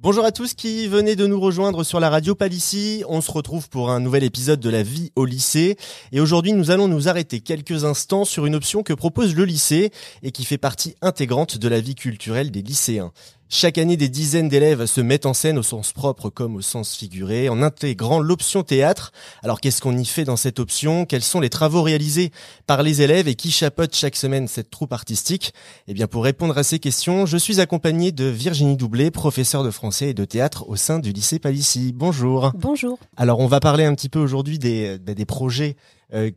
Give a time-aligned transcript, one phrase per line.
[0.00, 3.02] Bonjour à tous qui venez de nous rejoindre sur la radio Palissy.
[3.08, 5.76] On se retrouve pour un nouvel épisode de la vie au lycée.
[6.12, 9.90] Et aujourd'hui, nous allons nous arrêter quelques instants sur une option que propose le lycée
[10.22, 13.10] et qui fait partie intégrante de la vie culturelle des lycéens.
[13.50, 16.94] Chaque année, des dizaines d'élèves se mettent en scène au sens propre comme au sens
[16.94, 19.10] figuré en intégrant l'option théâtre.
[19.42, 21.06] Alors qu'est-ce qu'on y fait dans cette option?
[21.06, 22.30] Quels sont les travaux réalisés
[22.66, 25.54] par les élèves et qui chapeautent chaque semaine cette troupe artistique?
[25.86, 29.70] Eh bien pour répondre à ces questions, je suis accompagné de Virginie Doublé, professeure de
[29.70, 31.94] français et de théâtre au sein du lycée Palissy.
[31.94, 32.52] Bonjour.
[32.54, 32.98] Bonjour.
[33.16, 35.76] Alors on va parler un petit peu aujourd'hui des, bah, des projets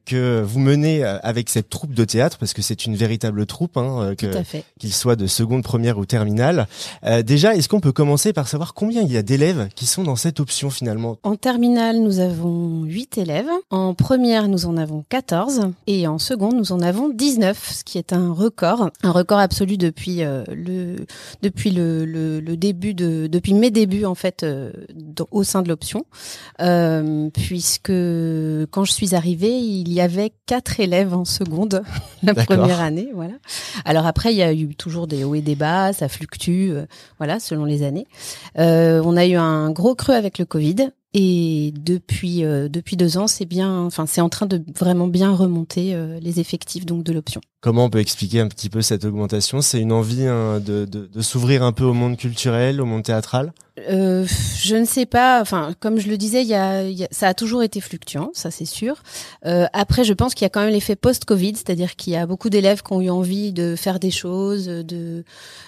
[0.05, 3.77] que vous menez euh, avec cette troupe de théâtre, parce que c'est une véritable troupe,
[3.77, 6.67] hein, euh, qu'il soit de seconde, première ou terminale.
[7.05, 10.03] Euh, déjà, est-ce qu'on peut commencer par savoir combien il y a d'élèves qui sont
[10.03, 11.17] dans cette option finalement?
[11.23, 13.49] En terminale, nous avons 8 élèves.
[13.69, 15.71] En première, nous en avons 14.
[15.87, 18.89] Et en seconde, nous en avons 19, ce qui est un record.
[19.03, 21.05] Un record absolu depuis euh, le
[21.41, 24.71] depuis le, le, le début de depuis mes débuts en fait euh,
[25.31, 26.05] au sein de l'option,
[26.61, 27.91] euh, puisque
[28.71, 31.83] quand je suis arrivée, il y avait quatre élèves en seconde
[32.23, 33.35] la première année, voilà.
[33.85, 36.85] Alors après, il y a eu toujours des hauts et des bas, ça fluctue, euh,
[37.17, 38.07] voilà, selon les années.
[38.57, 40.91] Euh, on a eu un gros creux avec le Covid.
[41.13, 45.35] Et depuis euh, depuis deux ans, c'est bien, enfin c'est en train de vraiment bien
[45.35, 47.41] remonter euh, les effectifs donc de l'option.
[47.61, 49.61] Comment on peut expliquer un petit peu cette augmentation?
[49.61, 53.53] C'est une envie hein, de, s'ouvrir un peu au monde culturel, au monde théâtral?
[53.89, 54.25] Euh,
[54.57, 55.41] je ne sais pas.
[55.41, 58.65] Enfin, comme je le disais, y a, y ça a toujours été fluctuant, ça c'est
[58.65, 59.01] sûr.
[59.45, 62.25] Euh, après, je pense qu'il y a quand même l'effet post-Covid, c'est-à-dire qu'il y a
[62.25, 65.23] beaucoup d'élèves qui ont eu envie de faire des choses, de,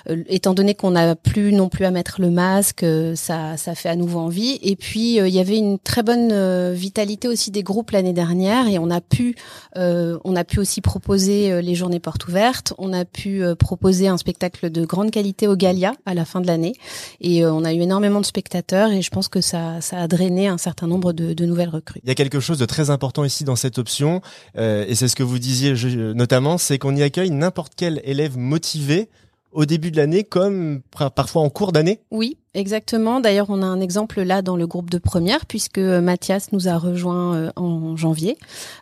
[0.10, 3.74] euh, étant donné qu'on n'a plus non plus à mettre le masque, euh, ça, ça
[3.74, 4.60] fait à nouveau envie.
[4.62, 8.80] Et puis, il y avait une très bonne vitalité aussi des groupes l'année dernière, et
[8.80, 9.36] on a pu,
[9.76, 12.74] on a pu aussi proposer les journées portes ouvertes.
[12.78, 16.40] On a pu euh, proposer un spectacle de grande qualité au Galia à la fin
[16.40, 16.74] de l'année.
[17.20, 20.08] Et euh, on a eu énormément de spectateurs et je pense que ça, ça a
[20.08, 22.00] drainé un certain nombre de, nouvelles recrues.
[22.04, 24.22] Il y a quelque chose de très important ici dans cette option,
[24.58, 25.74] euh, et c'est ce que vous disiez
[26.14, 29.10] notamment, c'est qu'on y accueille n'importe quel élève motivé
[29.54, 32.00] au début de l'année comme par- parfois en cours d'année.
[32.12, 33.20] Oui, exactement.
[33.20, 36.68] D'ailleurs, on a un exemple là dans le groupe de première puisque euh, Mathias nous
[36.68, 38.38] a rejoint euh, en janvier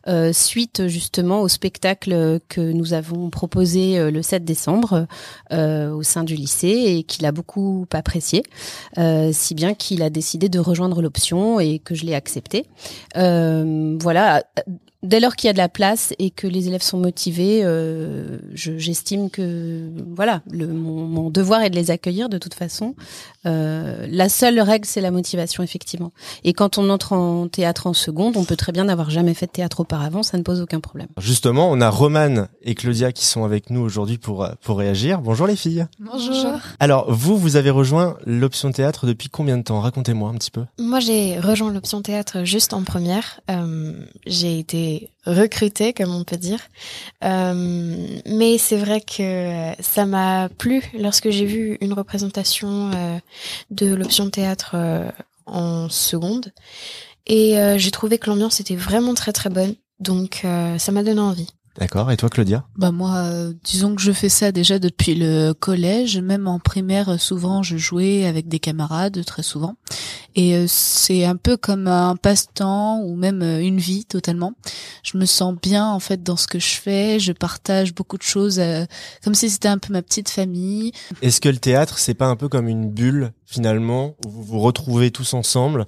[0.07, 5.07] euh, suite justement au spectacle que nous avons proposé le 7 décembre
[5.51, 6.67] au sein du lycée
[6.97, 8.43] et qu'il a beaucoup apprécié,
[9.31, 12.65] si bien qu'il a décidé de rejoindre l'option et que je l'ai accepté.
[13.15, 14.43] Voilà.
[15.03, 18.37] Dès lors qu'il y a de la place et que les élèves sont motivés, euh,
[18.53, 22.95] je- j'estime que voilà, mon devoir est de les accueillir de toute façon.
[23.45, 26.11] Euh, la seule règle, c'est la motivation, effectivement.
[26.43, 29.47] Et quand on entre en théâtre en seconde, on peut très bien n'avoir jamais fait
[29.47, 31.07] de théâtre auparavant, ça ne pose aucun problème.
[31.17, 35.21] Justement, on a Romane et Claudia qui sont avec nous aujourd'hui pour euh, pour réagir.
[35.21, 35.87] Bonjour les filles.
[35.99, 36.59] Bonjour.
[36.79, 39.79] Alors vous, vous avez rejoint l'option théâtre depuis combien de temps?
[39.79, 40.65] Racontez-moi un petit peu.
[40.79, 43.41] Moi, j'ai rejoint l'option théâtre juste en première.
[43.49, 43.93] Euh,
[44.25, 46.59] j'ai été recrutée, comme on peut dire.
[47.23, 53.17] Euh, mais c'est vrai que ça m'a plu lorsque j'ai vu une représentation euh,
[53.69, 55.09] de l'option théâtre euh,
[55.45, 56.51] en seconde.
[57.27, 59.75] Et euh, j'ai trouvé que l'ambiance était vraiment très très bonne.
[59.99, 61.47] Donc euh, ça m'a donné envie.
[61.77, 62.11] D'accord.
[62.11, 62.65] Et toi, Claudia?
[62.75, 67.09] Bah moi, euh, disons que je fais ça déjà depuis le collège, même en primaire,
[67.09, 69.75] euh, souvent je jouais avec des camarades, très souvent.
[70.35, 74.53] Et euh, c'est un peu comme un passe-temps ou même euh, une vie totalement.
[75.03, 78.23] Je me sens bien en fait dans ce que je fais, je partage beaucoup de
[78.23, 78.85] choses, euh,
[79.23, 80.91] comme si c'était un peu ma petite famille.
[81.21, 84.59] Est-ce que le théâtre, c'est pas un peu comme une bulle finalement où vous vous
[84.59, 85.85] retrouvez tous ensemble?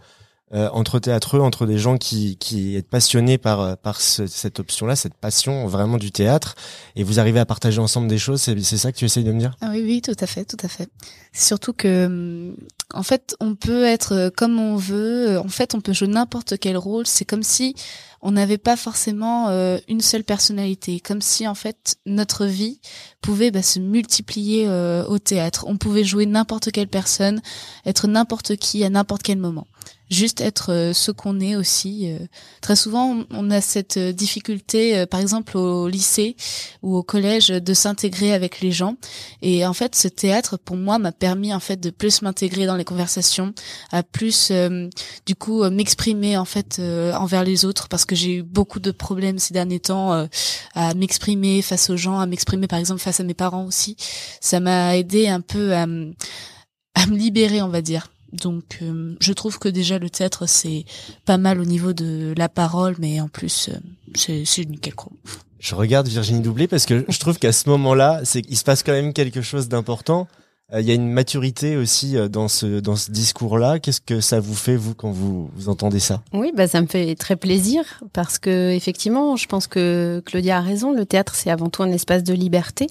[0.54, 4.60] Euh, entre théâtreux, entre des gens qui qui êtes passionnés par euh, par ce- cette
[4.60, 6.56] option-là, cette passion vraiment du théâtre,
[6.96, 8.42] et vous arrivez à partager ensemble des choses.
[8.42, 9.56] C'est ça que tu essayes de me dire?
[9.62, 10.90] Ah oui, oui, tout à fait, tout à fait.
[11.34, 12.56] Surtout que, hum,
[12.94, 15.40] en fait, on peut être euh, comme on veut.
[15.40, 17.08] En fait, on peut jouer n'importe quel rôle.
[17.08, 17.76] C'est comme si
[18.22, 21.00] on n'avait pas forcément euh, une seule personnalité.
[21.00, 22.80] Comme si, en fait, notre vie
[23.22, 25.66] pouvait bah, se multiplier euh, au théâtre.
[25.68, 27.42] On pouvait jouer n'importe quelle personne,
[27.86, 29.68] être n'importe qui à n'importe quel moment.
[30.10, 32.12] Juste être euh, ce qu'on est aussi.
[32.12, 32.20] euh.
[32.62, 36.36] Très souvent, on a cette euh, difficulté, par exemple au lycée
[36.82, 38.96] ou au collège, de s'intégrer avec les gens.
[39.42, 42.76] Et en fait, ce théâtre, pour moi, m'a permis en fait de plus m'intégrer dans
[42.76, 43.54] les conversations,
[43.92, 44.88] à plus, euh,
[45.26, 48.92] du coup, m'exprimer en fait euh, envers les autres, parce que j'ai eu beaucoup de
[48.92, 50.28] problèmes ces derniers temps euh,
[50.76, 53.98] à m'exprimer face aux gens, à m'exprimer par exemple face à mes parents aussi.
[54.42, 58.13] Ça m'a aidé un peu à, à me libérer, on va dire.
[58.34, 60.86] Donc, euh, je trouve que déjà le théâtre c'est
[61.26, 65.12] pas mal au niveau de la parole, mais en plus euh, c'est nickel quoi.
[65.60, 68.92] Je regarde Virginie Doublé parce que je trouve qu'à ce moment-là, il se passe quand
[68.92, 70.28] même quelque chose d'important.
[70.72, 73.80] Euh, il y a une maturité aussi euh, dans ce dans ce discours-là.
[73.80, 76.22] Qu'est-ce que ça vous fait vous quand vous, vous entendez ça?
[76.32, 80.62] Oui, bah ça me fait très plaisir parce que effectivement, je pense que Claudia a
[80.62, 80.94] raison.
[80.94, 82.88] Le théâtre, c'est avant tout un espace de liberté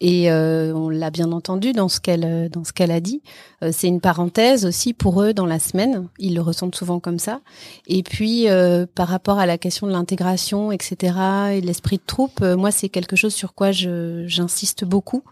[0.00, 3.22] et euh, on l'a bien entendu dans ce qu'elle dans ce qu'elle a dit.
[3.70, 6.08] c'est une parenthèse aussi pour eux dans la semaine.
[6.18, 7.40] Ils le ressentent souvent comme ça.
[7.86, 8.46] Et puis
[8.94, 11.14] par rapport à la question de l'intégration, etc.
[11.52, 15.22] et de l'esprit de troupe, moi c'est quelque chose sur quoi j'insiste beaucoup.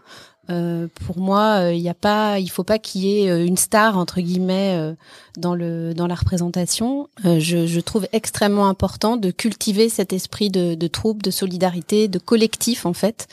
[0.49, 3.55] Euh, pour moi, il euh, a pas, il faut pas qu'il y ait euh, une
[3.55, 4.93] star entre guillemets
[5.37, 7.07] dans le dans la représentation.
[7.23, 12.19] Je, je, trouve extrêmement important de cultiver cet esprit de, de troupe, de solidarité, de
[12.19, 13.27] collectif en fait,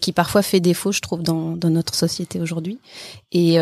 [0.00, 2.78] qui parfois fait défaut, je trouve, dans, dans notre société aujourd'hui.
[3.32, 3.58] Et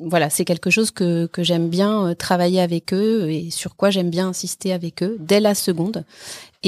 [0.00, 4.10] voilà, c'est quelque chose que que j'aime bien travailler avec eux et sur quoi j'aime
[4.10, 6.04] bien insister avec eux dès la seconde.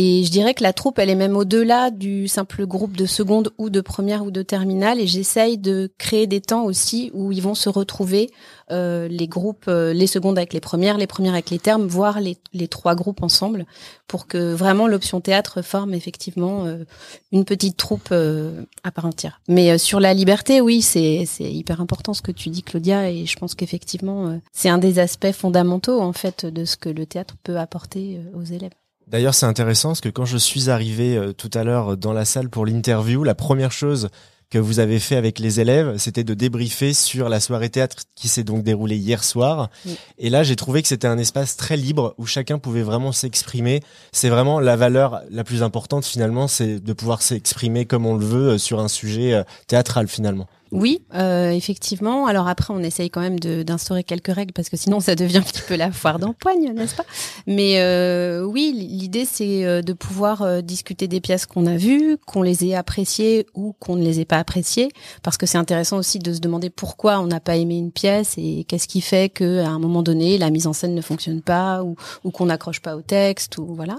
[0.01, 3.51] Et je dirais que la troupe, elle est même au-delà du simple groupe de seconde
[3.59, 5.01] ou de première ou de terminale.
[5.01, 8.31] Et j'essaye de créer des temps aussi où ils vont se retrouver,
[8.71, 12.21] euh, les groupes, euh, les secondes avec les premières, les premières avec les termes, voire
[12.21, 13.67] les, trois groupes ensemble,
[14.07, 16.85] pour que vraiment l'option théâtre forme effectivement euh,
[17.33, 19.41] une petite troupe euh, à part entière.
[19.49, 23.37] Mais sur la liberté, oui, c'est hyper important ce que tu dis, Claudia, et je
[23.37, 27.57] pense qu'effectivement, c'est un des aspects fondamentaux en fait de ce que le théâtre peut
[27.57, 28.71] apporter aux élèves.
[29.11, 32.25] D'ailleurs, c'est intéressant parce que quand je suis arrivé euh, tout à l'heure dans la
[32.25, 34.11] salle pour l'interview, la première chose
[34.51, 38.29] que vous avez fait avec les élèves, c'était de débriefer sur la soirée théâtre qui
[38.29, 39.69] s'est donc déroulée hier soir.
[40.17, 43.83] Et là, j'ai trouvé que c'était un espace très libre où chacun pouvait vraiment s'exprimer.
[44.13, 48.25] C'est vraiment la valeur la plus importante finalement, c'est de pouvoir s'exprimer comme on le
[48.25, 50.49] veut euh, sur un sujet euh, théâtral finalement.
[50.71, 52.27] Oui, euh, effectivement.
[52.27, 55.43] Alors après, on essaye quand même d'instaurer quelques règles parce que sinon, ça devient un
[55.43, 57.07] petit peu la foire d'empoigne, n'est-ce pas?
[57.47, 62.19] Mais euh, oui, l'idée, c'est euh, de pouvoir euh, discuter des pièces qu'on a vues,
[62.27, 64.91] qu'on les ait appréciées ou qu'on ne les ait pas appréciées,
[65.23, 68.35] parce que c'est intéressant aussi de se demander pourquoi on n'a pas aimé une pièce
[68.37, 71.41] et qu'est-ce qui fait que à un moment donné, la mise en scène ne fonctionne
[71.41, 73.97] pas ou, ou qu'on n'accroche pas au texte ou voilà.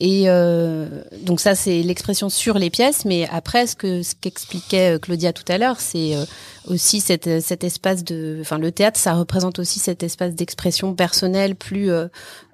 [0.00, 3.04] Et euh, donc ça, c'est l'expression sur les pièces.
[3.04, 6.24] Mais après, ce que ce qu'expliquait Claudia tout à l'heure, c'est c'est euh,
[6.66, 11.56] aussi cet, cet espace de, enfin le théâtre, ça représente aussi cet espace d'expression personnelle
[11.56, 12.08] plus euh,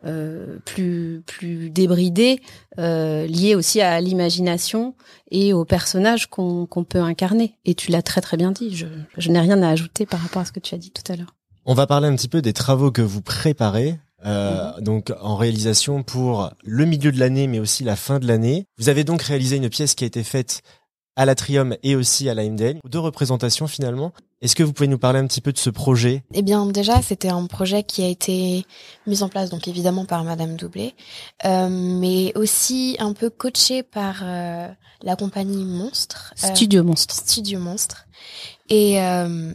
[0.06, 2.40] euh, plus plus débridé,
[2.76, 4.94] lié aussi à l'imagination
[5.30, 7.54] et aux personnages qu'on peut incarner.
[7.64, 8.74] Et tu l'as très très bien dit.
[8.74, 8.86] Je,
[9.16, 11.16] je n'ai rien à ajouter par rapport à ce que tu as dit tout à
[11.16, 11.34] l'heure.
[11.66, 13.98] On va parler un petit peu des travaux que vous préparez.
[14.26, 14.84] Euh, mhm.
[14.84, 18.66] donc en réalisation pour le milieu de l'année, mais aussi la fin de l'année.
[18.78, 20.62] Vous avez donc réalisé une pièce qui a été faite
[21.16, 22.80] à l'Atrium et aussi à la MDL.
[22.88, 24.12] Deux représentations finalement.
[24.42, 26.22] Est-ce que vous pouvez nous parler un petit peu de ce projet?
[26.34, 28.66] Eh bien, déjà, c'était un projet qui a été
[29.06, 30.94] mis en place, donc évidemment par Madame Doublé,
[31.46, 34.68] euh, mais aussi un peu coaché par euh,
[35.02, 36.34] la compagnie Monstre.
[36.44, 37.14] Euh, Studio Monstre.
[37.14, 38.06] Studio Monstre.
[38.68, 39.54] Et euh,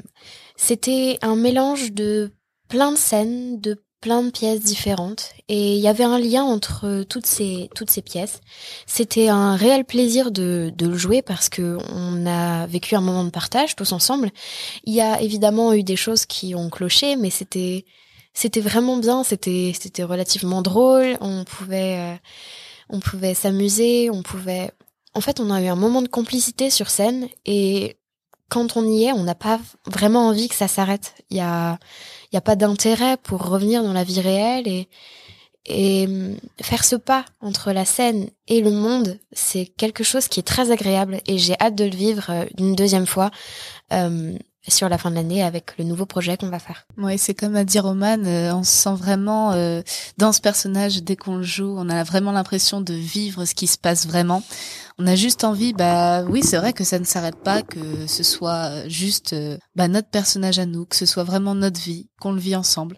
[0.56, 2.32] c'était un mélange de
[2.68, 7.04] plein de scènes, de plein de pièces différentes et il y avait un lien entre
[7.04, 8.40] toutes ces toutes ces pièces.
[8.86, 13.24] C'était un réel plaisir de, de le jouer parce que on a vécu un moment
[13.24, 14.32] de partage tous ensemble.
[14.86, 17.86] Il y a évidemment eu des choses qui ont cloché, mais c'était
[18.34, 19.24] c'était vraiment bien.
[19.24, 21.18] C'était c'était relativement drôle.
[21.22, 22.16] On pouvait euh,
[22.90, 24.10] on pouvait s'amuser.
[24.10, 24.72] On pouvait
[25.14, 27.99] en fait on a eu un moment de complicité sur scène et
[28.50, 31.14] quand on y est, on n'a pas vraiment envie que ça s'arrête.
[31.30, 31.78] Il y a
[32.34, 34.88] n'y a pas d'intérêt pour revenir dans la vie réelle et,
[35.66, 40.40] et hum, faire ce pas entre la scène et le monde, c'est quelque chose qui
[40.40, 43.32] est très agréable et j'ai hâte de le vivre euh, une deuxième fois.
[43.94, 44.38] Euh,
[44.70, 46.86] sur la fin de l'année avec le nouveau projet qu'on va faire.
[46.98, 49.82] Oui, c'est comme a dit Roman, euh, on se sent vraiment euh,
[50.18, 53.68] dans ce personnage dès qu'on le joue, on a vraiment l'impression de vivre ce qui
[53.68, 54.44] se passe vraiment.
[55.02, 58.22] On a juste envie, bah oui, c'est vrai que ça ne s'arrête pas, que ce
[58.22, 62.34] soit juste euh, bah, notre personnage à nous, que ce soit vraiment notre vie, qu'on
[62.34, 62.98] le vit ensemble.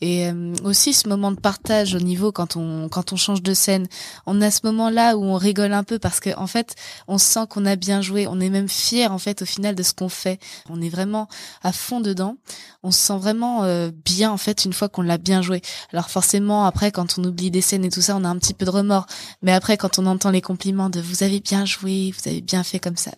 [0.00, 3.52] Et euh, aussi ce moment de partage au niveau quand on quand on change de
[3.52, 3.88] scène,
[4.26, 6.76] on a ce moment-là où on rigole un peu parce que en fait,
[7.08, 9.82] on sent qu'on a bien joué, on est même fier en fait au final de
[9.82, 10.38] ce qu'on fait.
[10.70, 11.28] On est vraiment
[11.62, 12.36] à fond dedans.
[12.82, 15.60] On se sent vraiment euh, bien en fait une fois qu'on l'a bien joué.
[15.92, 18.54] Alors forcément après quand on oublie des scènes et tout ça, on a un petit
[18.54, 19.06] peu de remords.
[19.42, 22.62] Mais après quand on entend les compliments de vous avez bien joué, vous avez bien
[22.62, 23.10] fait comme ça,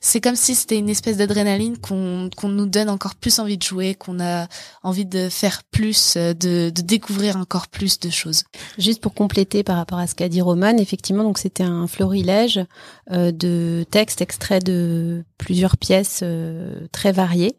[0.00, 3.94] c'est comme si c'était une espèce d'adrénaline qu'on nous donne encore plus envie de jouer,
[3.94, 4.46] qu'on a
[4.82, 8.44] envie de faire plus, de, découvrir encore plus de choses.
[8.78, 12.60] Juste pour compléter par rapport à ce qu'a dit Roman, effectivement, c'était un florilège
[13.10, 17.56] euh, de textes extraits de plusieurs pièces euh, très variées.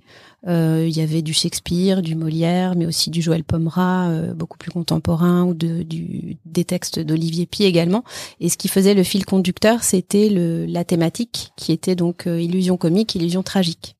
[0.48, 4.58] Euh, il y avait du Shakespeare, du Molière, mais aussi du Joël Pomera, euh, beaucoup
[4.58, 8.03] plus contemporain, ou des textes d'Olivier Py également.
[8.39, 12.77] Et ce qui faisait le fil conducteur, c'était la thématique, qui était donc euh, illusion
[12.77, 13.96] comique, illusion tragique.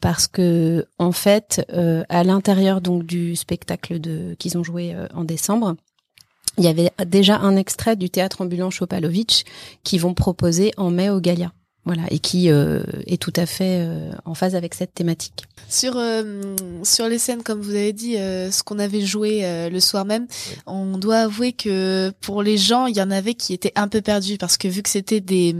[0.00, 1.64] parce que en fait,
[2.08, 3.98] à l'intérieur donc du spectacle
[4.38, 5.76] qu'ils ont joué en décembre,
[6.58, 9.44] il y avait déjà un extrait du théâtre ambulant Chopalovitch
[9.82, 11.52] qui vont proposer en mai au Galia.
[11.86, 15.44] Voilà, et qui euh, est tout à fait euh, en phase avec cette thématique.
[15.68, 20.04] Sur euh, sur les scènes, comme vous avez dit, ce qu'on avait joué le soir
[20.04, 20.26] même,
[20.66, 24.00] on doit avouer que pour les gens, il y en avait qui étaient un peu
[24.00, 25.54] perdus parce que vu que c'était des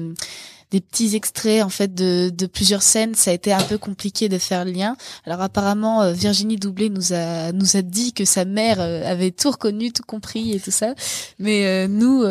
[0.72, 3.14] des petits extraits en fait de, de plusieurs scènes.
[3.14, 4.96] Ça a été un peu compliqué de faire le lien.
[5.24, 9.30] Alors apparemment euh, Virginie Doublé nous a nous a dit que sa mère euh, avait
[9.30, 10.94] tout reconnu, tout compris et tout ça.
[11.38, 12.24] Mais euh, nous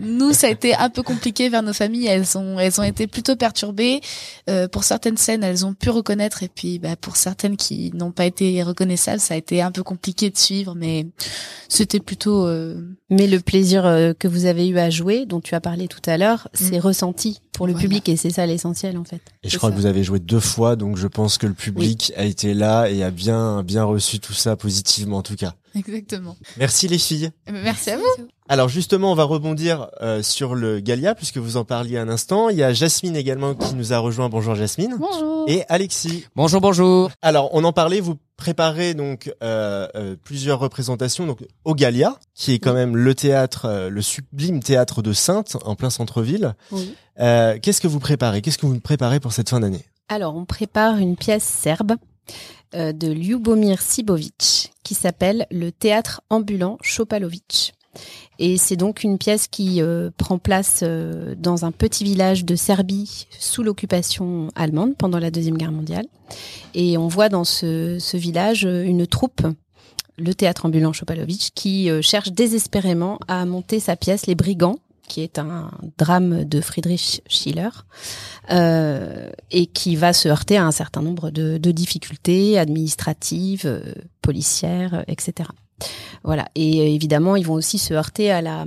[0.00, 2.06] nous ça a été un peu compliqué vers nos familles.
[2.06, 4.00] Elles ont elles ont été plutôt perturbées.
[4.72, 8.26] pour certaines scènes, elles ont pu reconnaître et puis bah, pour certaines qui n'ont pas
[8.26, 10.74] été reconnaissables, ça a été un peu compliqué de suivre.
[10.74, 11.06] Mais
[11.68, 12.48] c'était plutôt.
[13.08, 13.82] Mais le plaisir
[14.18, 16.56] que vous avez eu à jouer, dont tu as parlé tout à l'heure, mm.
[16.56, 19.20] c'est ressenti pour le public et c'est ça l'essentiel en fait.
[19.42, 22.12] Et je crois que vous avez joué deux fois, donc je pense que le public
[22.16, 25.54] a été là et a bien bien reçu tout ça positivement en tout cas.
[25.88, 26.36] Exactement.
[26.56, 27.30] Merci les filles.
[27.50, 28.04] Merci à vous.
[28.48, 32.48] Alors justement, on va rebondir euh, sur le Galia puisque vous en parliez un instant.
[32.48, 34.28] Il y a Jasmine également qui nous a rejoint.
[34.28, 34.96] Bonjour Jasmine.
[34.98, 35.44] Bonjour.
[35.48, 36.24] Et Alexis.
[36.34, 37.10] Bonjour, bonjour.
[37.20, 38.00] Alors on en parlait.
[38.00, 43.14] Vous préparez donc euh, euh, plusieurs représentations donc au Galia, qui est quand même le
[43.14, 46.54] théâtre, le sublime théâtre de Sainte en plein centre-ville.
[46.72, 46.94] Oui.
[47.18, 48.40] Qu'est-ce que vous préparez?
[48.40, 49.84] Qu'est-ce que vous préparez pour cette fin d'année?
[50.08, 51.96] Alors on prépare une pièce serbe
[52.72, 57.74] de Ljubomir Sibovic qui s'appelle Le théâtre ambulant Chopalovic.
[58.38, 62.54] Et c'est donc une pièce qui euh, prend place euh, dans un petit village de
[62.54, 66.06] Serbie sous l'occupation allemande pendant la Deuxième Guerre mondiale.
[66.74, 69.46] Et on voit dans ce, village une troupe,
[70.18, 75.22] le théâtre ambulant Chopalovic, qui euh, cherche désespérément à monter sa pièce Les Brigands, qui
[75.22, 77.70] est un drame de Friedrich Schiller,
[78.50, 83.82] euh, et qui va se heurter à un certain nombre de, difficultés administratives,
[84.22, 85.48] policières, etc.
[86.24, 86.48] Voilà.
[86.54, 88.64] Et euh, évidemment, ils vont aussi se heurter à la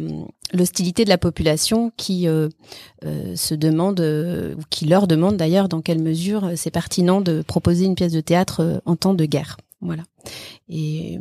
[0.52, 2.50] l'hostilité de la population qui euh,
[3.06, 7.86] euh, se demande, ou qui leur demande d'ailleurs dans quelle mesure c'est pertinent de proposer
[7.86, 9.58] une pièce de théâtre en temps de guerre.
[9.82, 10.04] Voilà.
[10.70, 11.20] Et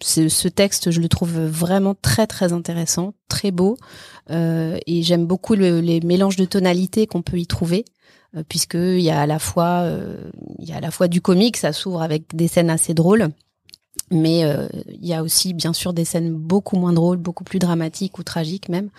[0.00, 3.76] ce, texte, je le trouve vraiment très très intéressant, très beau,
[4.30, 7.84] et j'aime beaucoup les mélanges de tonalités qu'on peut y trouver
[8.48, 9.90] puisque il y a à la fois
[10.58, 13.30] il y a à la fois du comique, ça s'ouvre avec des scènes assez drôles,
[14.10, 17.58] mais euh, il y a aussi bien sûr des scènes beaucoup moins drôles, beaucoup plus
[17.58, 18.90] dramatiques ou tragiques même.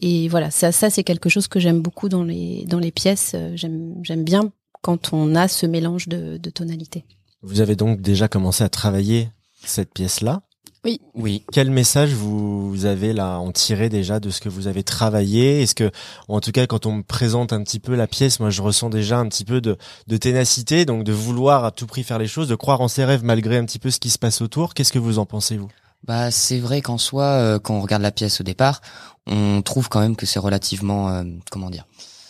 [0.00, 3.32] Et voilà, ça, ça c'est quelque chose que j'aime beaucoup dans les dans les pièces.
[3.34, 4.52] Euh, j'aime j'aime bien
[4.82, 7.04] quand on a ce mélange de, de tonalités.
[7.42, 9.28] Vous avez donc déjà commencé à travailler
[9.64, 10.42] cette pièce-là?
[10.84, 11.00] Oui.
[11.14, 11.44] Oui.
[11.52, 15.62] Quel message vous avez là en tiré déjà de ce que vous avez travaillé?
[15.62, 15.90] Est-ce que,
[16.28, 18.90] en tout cas, quand on me présente un petit peu la pièce, moi, je ressens
[18.90, 22.26] déjà un petit peu de, de ténacité, donc de vouloir à tout prix faire les
[22.26, 24.74] choses, de croire en ses rêves malgré un petit peu ce qui se passe autour?
[24.74, 25.70] Qu'est-ce que vous en pensez vous?
[26.04, 28.80] Bah, c'est vrai qu'en soi, euh, quand on regarde la pièce au départ,
[29.26, 31.86] on trouve quand même que c'est relativement, euh, comment dire,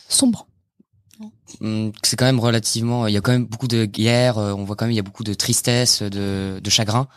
[0.09, 0.47] sombre
[2.03, 4.77] c'est quand même relativement il y a quand même beaucoup de guerre euh, on voit
[4.77, 7.09] quand même il y a beaucoup de tristesse de, de chagrin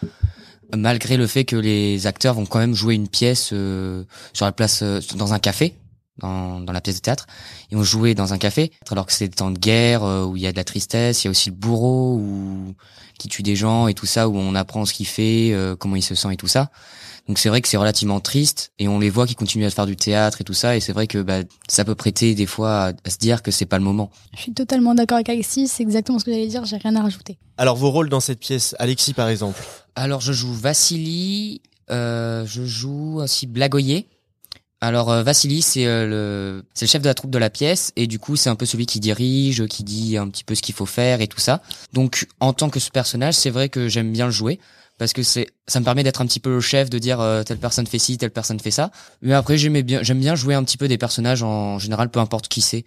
[0.76, 4.52] malgré le fait que les acteurs vont quand même jouer une pièce euh, sur la
[4.52, 5.76] place euh, dans un café
[6.18, 7.28] dans, dans la pièce de théâtre
[7.72, 10.38] ils vont jouer dans un café alors que c'est des temps de guerre euh, où
[10.38, 12.74] il y a de la tristesse il y a aussi le bourreau où,
[13.18, 16.02] qui tue des gens et tout ça où on apprend ce qu'il fait comment il
[16.02, 16.70] se sent et tout ça
[17.28, 19.88] donc c'est vrai que c'est relativement triste et on les voit qui continuent à faire
[19.88, 22.94] du théâtre et tout ça et c'est vrai que bah, ça peut prêter des fois
[23.04, 24.12] à, se dire que c'est pas le moment.
[24.36, 27.02] Je suis totalement d'accord avec Alexis, c'est exactement ce que j'allais dire, j'ai rien à
[27.02, 27.40] rajouter.
[27.58, 29.60] Alors vos rôles dans cette pièce, Alexis par exemple?
[29.96, 34.08] Alors je joue Vassili, euh, je joue aussi Blagoyer.
[34.86, 37.92] Alors euh, Vassili c'est euh, le c'est le chef de la troupe de la pièce
[37.96, 40.62] et du coup c'est un peu celui qui dirige, qui dit un petit peu ce
[40.62, 41.64] qu'il faut faire et tout ça.
[41.94, 44.60] Donc en tant que ce personnage, c'est vrai que j'aime bien le jouer
[45.00, 47.42] parce que c'est ça me permet d'être un petit peu le chef de dire euh,
[47.42, 48.92] telle personne fait ci, telle personne fait ça.
[49.24, 52.48] Mais après bien j'aime bien jouer un petit peu des personnages en général peu importe
[52.48, 52.86] qui c'est.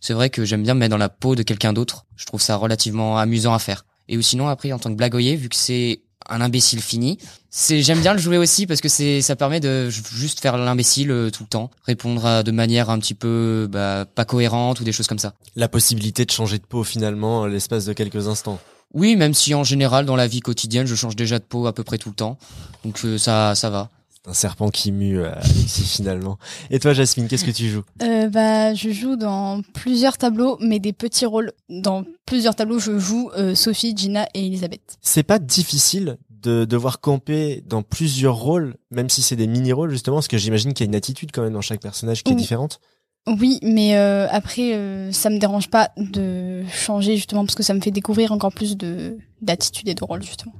[0.00, 2.06] C'est vrai que j'aime bien me mettre dans la peau de quelqu'un d'autre.
[2.16, 3.84] Je trouve ça relativement amusant à faire.
[4.08, 7.18] Et ou sinon après en tant que blagoyer vu que c'est un imbécile fini.
[7.50, 11.10] C'est j'aime bien le jouer aussi parce que c'est ça permet de juste faire l'imbécile
[11.10, 14.92] euh, tout le temps, répondre de manière un petit peu bah, pas cohérente ou des
[14.92, 15.34] choses comme ça.
[15.56, 18.58] La possibilité de changer de peau finalement l'espace de quelques instants.
[18.92, 21.72] Oui, même si en général dans la vie quotidienne, je change déjà de peau à
[21.72, 22.38] peu près tout le temps.
[22.84, 23.90] Donc euh, ça ça va
[24.26, 26.38] un serpent qui mue euh, Alexis finalement.
[26.70, 27.82] Et toi Jasmine, qu'est-ce que tu joues?
[28.02, 31.52] Euh, Bah je joue dans plusieurs tableaux, mais des petits rôles.
[31.68, 34.96] Dans plusieurs tableaux, je joue euh, Sophie, Gina et Elisabeth.
[35.00, 40.16] C'est pas difficile de devoir camper dans plusieurs rôles, même si c'est des mini-rôles justement,
[40.16, 42.36] parce que j'imagine qu'il y a une attitude quand même dans chaque personnage qui est
[42.36, 42.80] différente.
[43.26, 47.72] Oui, mais euh, après, euh, ça me dérange pas de changer justement parce que ça
[47.72, 50.52] me fait découvrir encore plus de d'attitude et de rôle justement.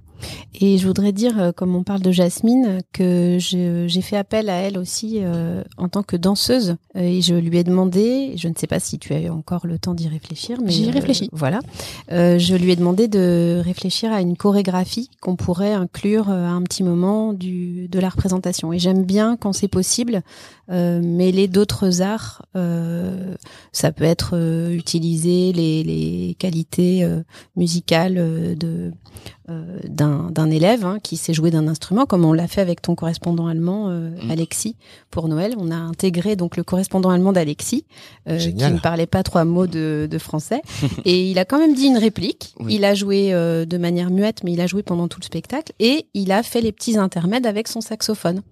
[0.60, 4.54] Et je voudrais dire, euh, comme on parle de Jasmine, que j'ai fait appel à
[4.54, 6.76] elle aussi euh, en tant que danseuse.
[6.94, 9.78] Et je lui ai demandé, je ne sais pas si tu as eu encore le
[9.78, 11.28] temps d'y réfléchir, mais J'y euh, réfléchis.
[11.32, 11.60] voilà,
[12.12, 16.62] Euh, je lui ai demandé de réfléchir à une chorégraphie qu'on pourrait inclure à un
[16.62, 18.72] petit moment du de la représentation.
[18.72, 20.22] Et j'aime bien quand c'est possible
[20.70, 22.46] mêler d'autres arts.
[23.72, 24.34] Ça peut être
[24.72, 27.06] utiliser les, les qualités
[27.56, 28.14] musicales
[28.56, 28.92] de
[29.86, 32.94] d'un d'un élève hein, qui sait jouer d'un instrument, comme on l'a fait avec ton
[32.94, 34.30] correspondant allemand, euh, Mm.
[34.30, 34.76] Alexis,
[35.10, 35.54] pour Noël.
[35.58, 37.84] On a intégré donc le correspondant allemand d'Alexis,
[38.28, 40.62] euh, qui ne parlait pas trois mots de, de français,
[41.04, 42.54] et il a quand même dit une réplique.
[42.60, 42.74] Oui.
[42.76, 45.72] Il a joué euh, de manière muette, mais il a joué pendant tout le spectacle,
[45.78, 48.42] et il a fait les petits intermèdes avec son saxophone.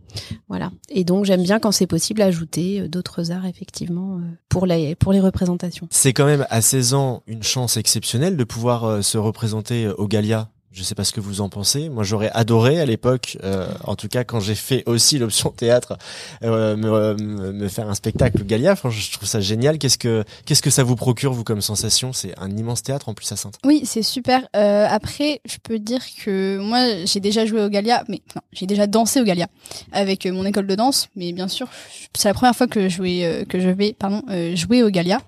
[0.48, 0.70] Voilà.
[0.90, 5.20] Et donc j'aime bien quand c'est possible ajouter d'autres arts effectivement pour les pour les
[5.20, 5.88] représentations.
[5.90, 10.50] C'est quand même à 16 ans une chance exceptionnelle de pouvoir se représenter au Galia.
[10.74, 11.90] Je sais pas ce que vous en pensez.
[11.90, 15.98] Moi, j'aurais adoré à l'époque, euh, en tout cas quand j'ai fait aussi l'option théâtre,
[16.42, 18.74] euh, me, me- faire un spectacle Galia.
[18.74, 19.78] Franchement, je trouve ça génial.
[19.78, 22.12] Qu'est-ce que qu'est-ce que ça vous procure vous comme sensation?
[22.14, 23.58] C'est un immense théâtre en plus à Sainte.
[23.66, 24.40] Oui, c'est super.
[24.56, 28.66] Euh, après, je peux dire que moi, j'ai déjà joué au Galia, mais non, j'ai
[28.66, 29.48] déjà dansé au Galia
[29.92, 31.08] avec euh, mon école de danse.
[31.16, 31.68] Mais bien sûr,
[32.16, 34.88] c'est la première fois que je vais, euh, que je vais, pardon, euh, jouer au
[34.88, 35.20] Galia.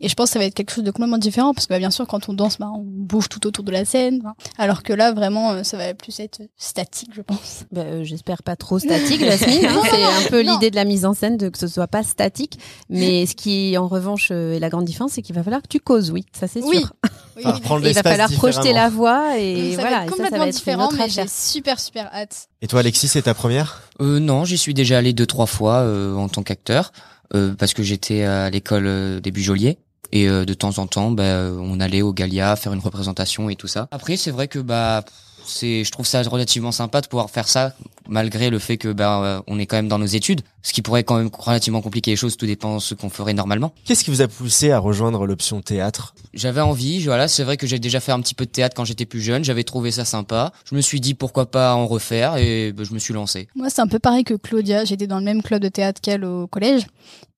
[0.00, 1.78] Et je pense que ça va être quelque chose de complètement différent parce que bah,
[1.78, 4.34] bien sûr, quand on danse, bah, on bouge tout autour de la scène, hein.
[4.58, 7.64] alors que là, vraiment, euh, ça va plus être statique, je pense.
[7.72, 9.66] Bah, euh, J'espère pas trop statique, Jasmine.
[9.66, 9.82] hein.
[9.90, 12.58] C'est un peu l'idée de la mise en scène, de que ce soit pas statique.
[12.88, 15.68] Mais ce qui, en revanche, euh, est la grande différence, c'est qu'il va falloir que
[15.68, 16.70] tu causes, oui, ça c'est sûr.
[16.70, 16.84] Oui.
[17.38, 19.98] Et il va falloir projeter la voix et ça voilà.
[19.98, 22.48] va et être ça, ça complètement va être une différent, mais j'ai super super hâte.
[22.62, 23.82] Et toi, Alexis, c'est ta première?
[24.00, 26.92] Euh, non, j'y suis déjà allé deux trois fois euh, en tant qu'acteur
[27.34, 29.78] euh, parce que j'étais à l'école euh, des Bugeoliers
[30.12, 33.48] et euh, de temps en temps, bah, euh, on allait au Galia faire une représentation
[33.50, 33.88] et tout ça.
[33.90, 35.04] Après, c'est vrai que bah
[35.44, 37.72] c'est, je trouve ça relativement sympa de pouvoir faire ça
[38.08, 41.04] malgré le fait que bah on est quand même dans nos études, ce qui pourrait
[41.04, 42.36] quand même relativement compliquer les choses.
[42.36, 43.72] Tout dépend de ce qu'on ferait normalement.
[43.84, 46.14] Qu'est-ce qui vous a poussé à rejoindre l'option théâtre?
[46.34, 48.84] J'avais envie, voilà, c'est vrai que j'ai déjà fait un petit peu de théâtre quand
[48.84, 50.52] j'étais plus jeune, j'avais trouvé ça sympa.
[50.68, 53.48] Je me suis dit pourquoi pas en refaire et bah, je me suis lancé.
[53.54, 54.84] Moi, c'est un peu pareil que Claudia.
[54.84, 56.86] J'étais dans le même club de théâtre qu'elle au collège.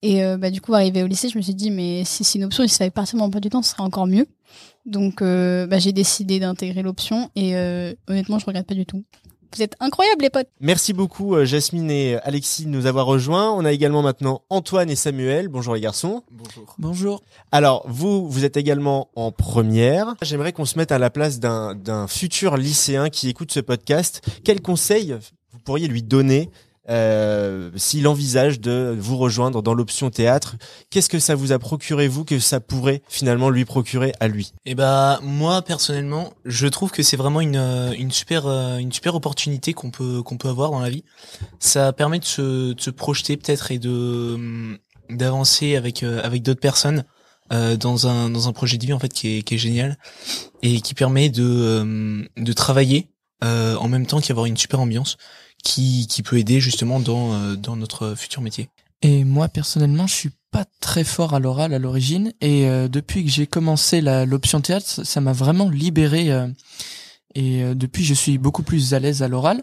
[0.02, 2.38] Et euh, bah, du coup, arrivé au lycée, je me suis dit, mais si c'est
[2.38, 4.06] une option et si ça avait partir de mon emploi du temps, ce serait encore
[4.06, 4.26] mieux.
[4.86, 7.30] Donc, euh, bah, j'ai décidé d'intégrer l'option.
[7.36, 9.04] Et euh, honnêtement, je regrette pas du tout.
[9.54, 10.48] Vous êtes incroyables, les potes.
[10.60, 13.50] Merci beaucoup euh, Jasmine et Alexis de nous avoir rejoints.
[13.52, 15.48] On a également maintenant Antoine et Samuel.
[15.48, 16.22] Bonjour les garçons.
[16.30, 16.74] Bonjour.
[16.78, 17.22] Bonjour.
[17.50, 20.14] Alors, vous, vous êtes également en première.
[20.22, 24.20] J'aimerais qu'on se mette à la place d'un d'un futur lycéen qui écoute ce podcast.
[24.44, 25.16] Quel conseil
[25.52, 26.50] vous pourriez lui donner
[26.90, 30.56] euh, s'il envisage de vous rejoindre dans l'option théâtre
[30.90, 34.52] Qu'est-ce que ça vous a procuré, vous, que ça pourrait finalement lui procurer à lui?
[34.64, 39.14] Et bah moi personnellement, je trouve que c'est vraiment une euh, super euh, une super
[39.14, 41.04] opportunité qu'on peut qu'on peut avoir dans la vie.
[41.58, 44.78] Ça permet de se projeter peut-être et de hum,
[45.10, 47.04] d'avancer avec avec d'autres personnes
[47.50, 49.96] dans un dans un projet de vie en fait qui est qui est génial
[50.62, 53.10] et qui permet de de travailler
[53.42, 55.16] en même temps qu'y avoir une super ambiance
[55.62, 58.68] qui qui peut aider justement dans euh, dans notre futur métier.
[59.02, 63.24] Et moi personnellement, je suis pas très fort à l'oral à l'origine et euh, depuis
[63.24, 66.48] que j'ai commencé l'option théâtre, ça m'a vraiment libéré euh,
[67.34, 69.62] et euh, depuis je suis beaucoup plus à l'aise à l'oral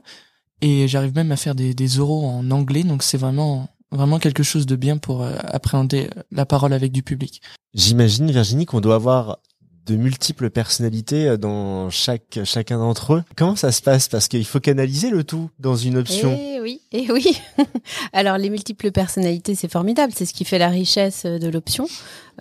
[0.62, 4.43] et j'arrive même à faire des, des oraux en anglais donc c'est vraiment vraiment quelque
[4.43, 7.41] chose de bien pour euh, appréhender la parole avec du public.
[7.73, 9.39] J'imagine, Virginie, qu'on doit avoir
[9.86, 13.24] de multiples personnalités euh, dans chaque chacun d'entre eux.
[13.36, 14.08] Comment ça se passe?
[14.08, 16.38] Parce qu'il faut canaliser le tout dans une option.
[16.39, 17.39] Eh oui, eh oui.
[18.13, 21.88] Alors les multiples personnalités, c'est formidable, c'est ce qui fait la richesse euh, de l'option.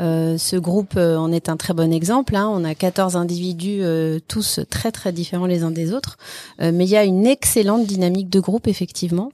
[0.01, 2.35] Euh, ce groupe euh, en est un très bon exemple.
[2.35, 2.49] Hein.
[2.53, 6.17] On a 14 individus, euh, tous très très différents les uns des autres,
[6.61, 9.31] mais il y a une excellente dynamique de groupe effectivement,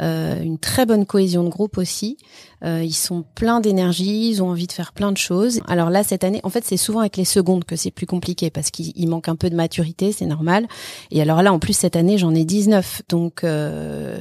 [0.00, 2.16] une très bonne cohésion de groupe aussi.
[2.64, 5.60] Euh, ils sont pleins d'énergie, ils ont envie de faire plein de choses.
[5.66, 8.50] Alors là, cette année, en fait, c'est souvent avec les secondes que c'est plus compliqué
[8.50, 10.68] parce qu'il il manque un peu de maturité, c'est normal.
[11.10, 13.02] Et alors là, en plus, cette année, j'en ai 19.
[13.08, 14.18] Donc, euh,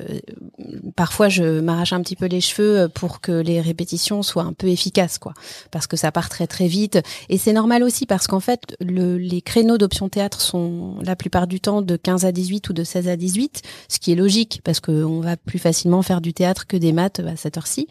[0.96, 4.68] parfois, je m'arrache un petit peu les cheveux pour que les répétitions soient un peu
[4.68, 5.34] efficaces, quoi.
[5.70, 7.00] Parce que ça part très, très vite.
[7.30, 11.46] Et c'est normal aussi parce qu'en fait, le, les créneaux d'option théâtre sont la plupart
[11.46, 14.62] du temps de 15 à 18 ou de 16 à 18, ce qui est logique
[14.64, 17.88] parce qu'on va plus facilement faire du théâtre que des maths à cette heure-ci.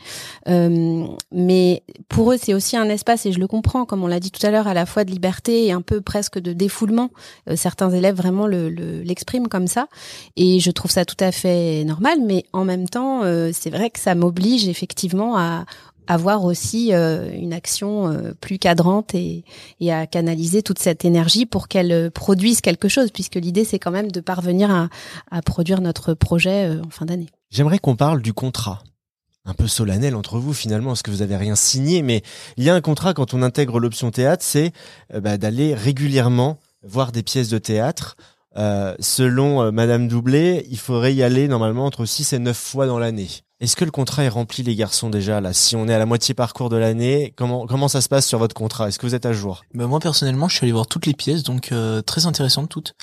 [0.49, 4.21] Euh, mais pour eux, c'est aussi un espace, et je le comprends, comme on l'a
[4.21, 7.11] dit tout à l'heure, à la fois de liberté et un peu presque de défoulement.
[7.49, 9.87] Euh, certains élèves vraiment le- le- l'expriment comme ça,
[10.37, 12.19] et je trouve ça tout à fait normal.
[12.27, 15.65] Mais en même temps, euh, c'est vrai que ça m'oblige effectivement à
[16.07, 19.45] avoir aussi une action plus cadrante et,
[19.79, 23.93] et à canaliser toute cette énergie pour qu'elle produise quelque chose, puisque l'idée c'est quand
[23.93, 24.89] même de parvenir à,
[25.31, 27.29] à produire notre projet en fin d'année.
[27.51, 28.83] J'aimerais qu'on parle du contrat
[29.45, 32.23] un peu solennel entre vous finalement, parce que vous avez rien signé, mais
[32.57, 34.73] il y a un contrat quand on intègre l'option théâtre, c'est
[35.15, 38.17] euh, bah, d'aller régulièrement voir des pièces de théâtre.
[38.57, 42.87] Euh, selon euh, Madame Doublé, il faudrait y aller normalement entre 6 et 9 fois
[42.87, 43.29] dans l'année.
[43.61, 45.53] Est-ce que le contrat est rempli les garçons déjà là?
[45.53, 48.39] Si on est à la moitié parcours de l'année, comment comment ça se passe sur
[48.39, 48.89] votre contrat?
[48.89, 49.65] Est-ce que vous êtes à jour?
[49.75, 51.75] Bah Moi personnellement, je suis allé voir toutes les pièces, donc
[52.07, 52.95] très intéressantes toutes.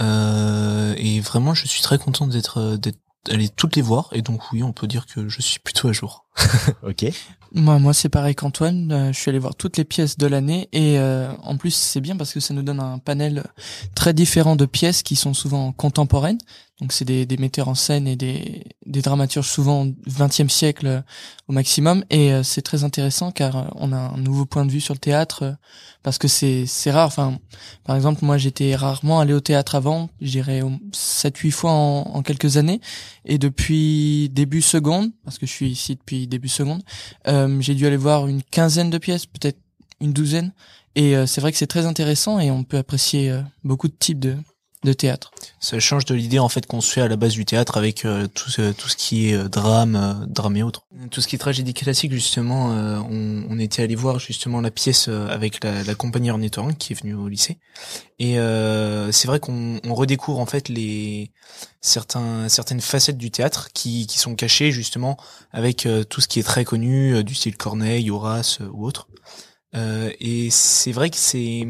[0.00, 4.62] et vraiment, je suis très content d'être d'être aller toutes les voir et donc oui
[4.62, 6.24] on peut dire que je suis plutôt à jour.
[6.82, 7.06] ok.
[7.52, 10.68] Moi moi c'est pareil qu'Antoine, euh, je suis allé voir toutes les pièces de l'année
[10.72, 13.44] et euh, en plus c'est bien parce que ça nous donne un panel
[13.94, 16.38] très différent de pièces qui sont souvent contemporaines
[16.80, 21.00] donc c'est des, des, metteurs en scène et des, des dramaturges souvent 20e siècle euh,
[21.46, 22.04] au maximum.
[22.08, 24.94] Et euh, c'est très intéressant car euh, on a un nouveau point de vue sur
[24.94, 25.56] le théâtre
[26.02, 27.08] parce que c'est c'est rare.
[27.08, 27.38] Enfin
[27.84, 30.62] par exemple moi j'étais rarement allé au théâtre avant je dirais
[30.92, 32.80] 7 8 fois en, en, quelques années.
[33.26, 36.82] Et depuis début seconde parce que je suis ici depuis début seconde
[37.26, 39.58] j'ai dû aller voir une quinzaine de pièces peut-être
[40.00, 40.52] une douzaine.
[40.96, 44.36] Et c'est vrai que c'est très intéressant et on peut apprécier beaucoup de types de
[44.82, 45.30] de théâtre.
[45.60, 48.06] Ça change de l'idée en fait qu'on se fait à la base du théâtre avec
[48.06, 50.86] euh, tout, ce, tout ce qui est euh, drame, euh, drame et autres.
[51.10, 55.08] Tout ce qui est tragédie classique justement, on, on, était allé voir justement la pièce
[55.08, 57.58] avec la, la compagnie ornithorynque qui est venue au lycée.
[58.18, 58.34] Et
[59.12, 61.32] c'est vrai qu'on on redécouvre en fait les
[61.80, 65.16] certains certaines facettes du théâtre qui, qui sont cachées justement
[65.52, 69.08] avec tout ce qui est très connu du style Corneille, Horace ou autre.
[69.74, 71.66] et c'est vrai que c'est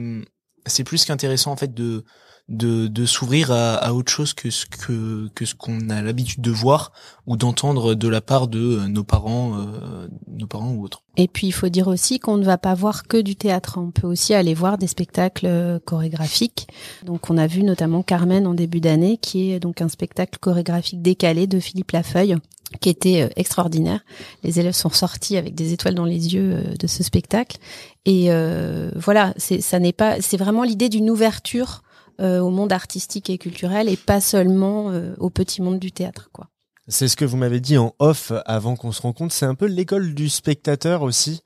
[0.66, 2.04] c'est plus qu'intéressant en fait de
[2.50, 6.42] de, de s'ouvrir à, à, autre chose que ce que, que ce qu'on a l'habitude
[6.42, 6.92] de voir
[7.26, 11.02] ou d'entendre de la part de euh, nos parents, euh, nos parents ou autres.
[11.16, 13.78] Et puis il faut dire aussi qu'on ne va pas voir que du théâtre.
[13.78, 16.66] On peut aussi aller voir des spectacles euh, chorégraphiques.
[17.04, 21.02] Donc on a vu notamment Carmen en début d'année, qui est donc un spectacle chorégraphique
[21.02, 22.36] décalé de Philippe Lafeuille
[22.80, 24.00] qui était extraordinaire.
[24.44, 27.58] Les élèves sont sortis avec des étoiles dans les yeux de ce spectacle.
[28.04, 31.89] Et euh, voilà, c'est ça n'est pas, c'est vraiment l'idée d'une ouverture euh,
[32.20, 36.48] au monde artistique et culturel et pas seulement euh, au petit monde du théâtre, quoi.
[36.88, 39.32] C'est ce que vous m'avez dit en off avant qu'on se rencontre.
[39.32, 41.42] C'est un peu l'école du spectateur aussi,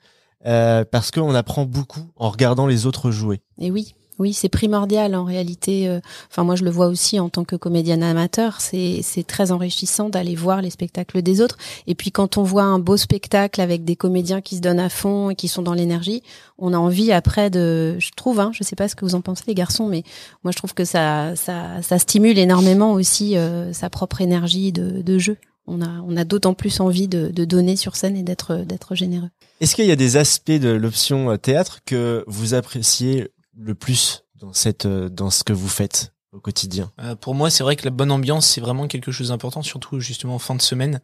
[0.46, 3.42] euh, parce qu'on apprend beaucoup en regardant les autres jouer.
[3.58, 5.88] Et oui, oui, c'est primordial en réalité.
[5.88, 6.00] Euh,
[6.30, 8.60] enfin, moi, je le vois aussi en tant que comédienne amateur.
[8.60, 11.56] C'est c'est très enrichissant d'aller voir les spectacles des autres.
[11.86, 14.88] Et puis, quand on voit un beau spectacle avec des comédiens qui se donnent à
[14.88, 16.22] fond et qui sont dans l'énergie,
[16.58, 17.96] on a envie après de.
[17.98, 20.04] Je trouve, hein, je sais pas ce que vous en pensez, les garçons, mais
[20.44, 25.02] moi, je trouve que ça ça ça stimule énormément aussi euh, sa propre énergie de,
[25.02, 25.36] de jeu.
[25.66, 28.94] On a on a d'autant plus envie de, de donner sur scène et d'être d'être
[28.94, 29.30] généreux.
[29.60, 34.24] Est-ce qu'il y a des aspects de l'option euh, théâtre que vous appréciez le plus
[34.40, 36.92] dans cette euh, dans ce que vous faites au quotidien?
[37.00, 40.00] Euh, Pour moi, c'est vrai que la bonne ambiance, c'est vraiment quelque chose d'important, surtout
[40.00, 41.00] justement en fin de semaine.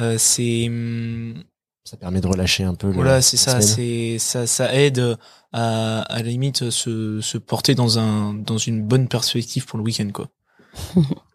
[0.00, 1.42] Euh, c'est hum,
[1.84, 2.90] ça permet de relâcher un peu.
[2.90, 5.16] Voilà, c'est ça, c'est ça, ça aide
[5.52, 9.84] à, à la limite se, se porter dans un dans une bonne perspective pour le
[9.84, 10.28] week-end, quoi.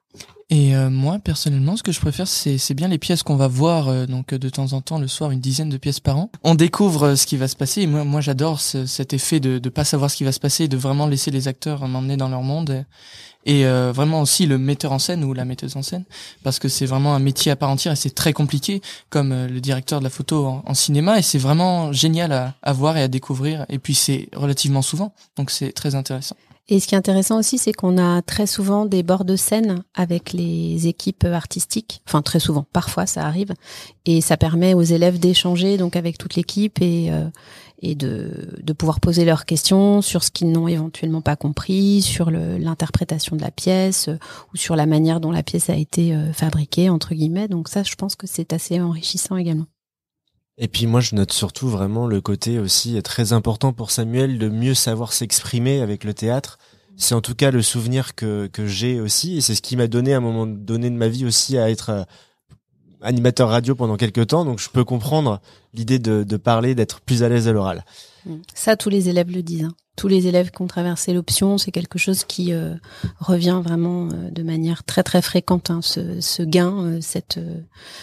[0.49, 3.89] Et euh, moi, personnellement, ce que je préfère, c'est, bien les pièces qu'on va voir,
[3.89, 6.31] euh, donc de temps en temps le soir, une dizaine de pièces par an.
[6.43, 7.81] On découvre euh, ce qui va se passer.
[7.81, 10.69] Et moi, moi, j'adore cet effet de ne pas savoir ce qui va se passer,
[10.69, 12.85] de vraiment laisser les acteurs m'emmener dans leur monde.
[13.45, 16.03] Et, vraiment aussi le metteur en scène ou la metteuse en scène,
[16.43, 19.61] parce que c'est vraiment un métier à part entière et c'est très compliqué, comme le
[19.61, 21.17] directeur de la photo en, cinéma.
[21.17, 23.65] Et c'est vraiment génial à voir et à découvrir.
[23.69, 26.35] Et puis c'est relativement souvent, donc c'est très intéressant.
[26.69, 29.83] Et ce qui est intéressant aussi, c'est qu'on a très souvent des bords de scène
[29.95, 32.01] avec les équipes artistiques.
[32.05, 33.53] Enfin, très souvent, parfois ça arrive.
[34.05, 37.29] Et ça permet aux élèves d'échanger donc avec toute l'équipe et, euh,
[37.81, 42.31] et de, de pouvoir poser leurs questions sur ce qu'ils n'ont éventuellement pas compris, sur
[42.31, 44.17] l'interprétation de la pièce euh,
[44.53, 47.47] ou sur la manière dont la pièce a été euh, fabriquée, entre guillemets.
[47.47, 49.67] Donc ça, je pense que c'est assez enrichissant également.
[50.57, 54.49] Et puis moi je note surtout vraiment le côté aussi très important pour Samuel de
[54.49, 56.57] mieux savoir s'exprimer avec le théâtre.
[56.95, 59.87] C'est en tout cas le souvenir que, que j'ai aussi et c'est ce qui m'a
[59.87, 62.03] donné à un moment donné de ma vie aussi à être euh,
[63.01, 64.45] animateur radio pendant quelques temps.
[64.45, 65.41] Donc je peux comprendre
[65.75, 67.85] l'idée de, de parler, d'être plus à l'aise à l'oral.
[68.55, 69.65] Ça, tous les élèves le disent.
[69.65, 72.75] Hein tous les élèves qui ont traversé l'option, c'est quelque chose qui euh,
[73.19, 75.71] revient vraiment euh, de manière très très fréquente.
[75.71, 77.39] Hein, ce, ce, gain, euh, cette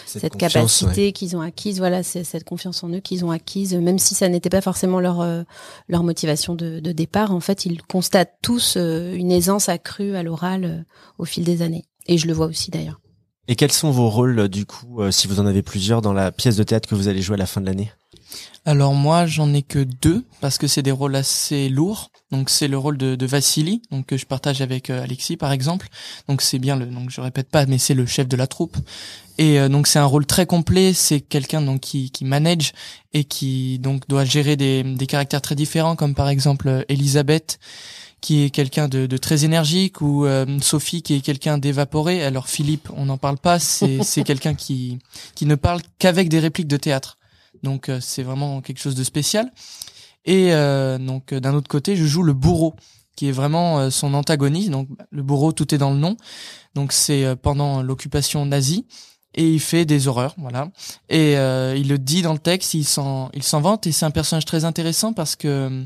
[0.05, 4.13] cette, capacité qu'ils ont acquise, voilà, cette confiance en eux qu'ils ont acquise, même si
[4.13, 5.25] ça n'était pas forcément leur
[5.87, 7.31] leur motivation de, de, départ.
[7.31, 10.85] En fait, ils constatent tous une aisance accrue à l'oral
[11.17, 11.85] au fil des années.
[12.07, 12.99] Et je le vois aussi d'ailleurs.
[13.47, 16.55] Et quels sont vos rôles du coup, si vous en avez plusieurs, dans la pièce
[16.55, 17.91] de théâtre que vous allez jouer à la fin de l'année?
[18.65, 22.09] Alors moi, j'en ai que deux parce que c'est des rôles assez lourds.
[22.31, 25.51] Donc c'est le rôle de, de Vassili, donc que je partage avec euh, Alexis par
[25.51, 25.87] exemple.
[26.27, 28.75] Donc c'est bien le, donc je répète pas, mais c'est le chef de la troupe.
[29.37, 30.91] Et euh, donc c'est un rôle très complet.
[30.93, 32.73] C'est quelqu'un donc qui, qui manage
[33.13, 37.59] et qui donc doit gérer des, des caractères très différents, comme par exemple euh, Elisabeth
[38.25, 40.25] qui est quelqu'un de, de, très énergique ou
[40.59, 42.23] Sophie qui est quelqu'un d'évaporé.
[42.23, 44.97] Alors Philippe, on n'en parle pas, c'est quelqu'un qui
[45.35, 47.17] qui ne parle qu'avec des répliques de théâtre.
[47.63, 49.51] Donc euh, c'est vraiment quelque chose de spécial.
[50.23, 52.75] Et euh, donc d'un autre côté, je joue le bourreau
[53.15, 54.69] qui est vraiment euh, son antagoniste.
[54.69, 56.15] Donc le bourreau, tout est dans le nom.
[56.73, 58.85] Donc c'est pendant l'occupation nazie
[59.33, 60.69] et il fait des horreurs, voilà.
[61.09, 64.11] Et il le dit dans le texte, il s'en il s'en vante et c'est un
[64.11, 65.85] personnage très intéressant parce que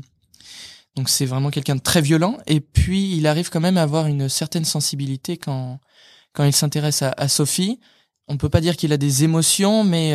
[0.96, 4.06] donc c'est vraiment quelqu'un de très violent et puis il arrive quand même à avoir
[4.06, 5.78] une certaine sensibilité quand
[6.32, 7.80] quand il s'intéresse à, à, Sophie.
[8.28, 10.14] On peut pas dire qu'il a des émotions, mais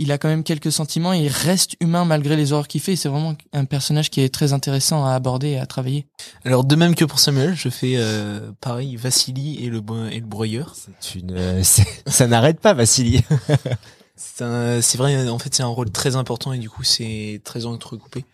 [0.00, 2.96] il a quand même quelques sentiments et il reste humain malgré les horreurs qu'il fait.
[2.96, 6.06] C'est vraiment un personnage qui est très intéressant à aborder et à travailler.
[6.44, 10.26] Alors de même que pour Samuel, je fais euh, pareil Vassili et le et le
[10.26, 10.74] broyeur.
[11.00, 11.62] C'est une euh,
[12.06, 13.22] ça n'arrête pas Vassili.
[14.20, 18.24] c'est vrai en fait c'est un rôle très important et du coup c'est très entrecoupé.